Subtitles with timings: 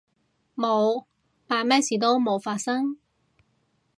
[0.55, 1.05] 冇，
[1.45, 2.97] 扮咩事都冇發生